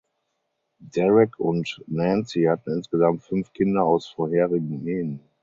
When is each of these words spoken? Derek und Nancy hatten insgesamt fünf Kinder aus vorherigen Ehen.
Derek 0.89 1.39
und 1.39 1.79
Nancy 1.85 2.45
hatten 2.45 2.71
insgesamt 2.77 3.21
fünf 3.21 3.53
Kinder 3.53 3.83
aus 3.83 4.07
vorherigen 4.07 4.87
Ehen. 4.87 5.19